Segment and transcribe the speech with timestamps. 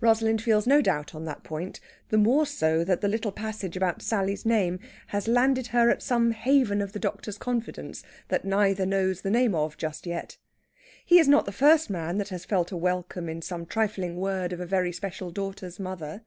[0.00, 1.78] Rosalind feels no doubt on that point,
[2.08, 6.32] the more so that the little passage about Sally's name has landed her at some
[6.32, 10.36] haven of the doctor's confidence that neither knows the name of just yet.
[11.06, 14.52] He is not the first man that has felt a welcome in some trifling word
[14.52, 16.22] of a very special daughter's mother.